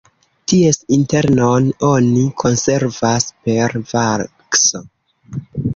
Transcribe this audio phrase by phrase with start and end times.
[0.51, 4.85] Ties internon oni konservas per vakso.